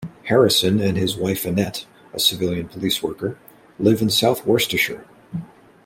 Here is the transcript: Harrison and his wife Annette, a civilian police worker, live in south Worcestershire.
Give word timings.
Harrison 0.29 0.79
and 0.79 0.97
his 0.97 1.15
wife 1.15 1.45
Annette, 1.45 1.85
a 2.11 2.19
civilian 2.19 2.67
police 2.67 3.03
worker, 3.03 3.37
live 3.77 4.01
in 4.01 4.09
south 4.09 4.47
Worcestershire. 4.47 5.05